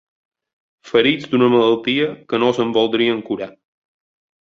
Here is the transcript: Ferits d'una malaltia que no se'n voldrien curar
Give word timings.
Ferits 0.91 1.27
d'una 1.35 1.51
malaltia 1.57 2.09
que 2.33 2.43
no 2.45 2.53
se'n 2.59 2.75
voldrien 2.81 3.25
curar 3.33 3.55